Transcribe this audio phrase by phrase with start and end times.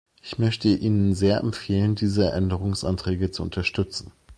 [0.23, 4.11] Ich möchte Ihnen sehr empfehlen, diese Änderungsanträge zu unterstützen.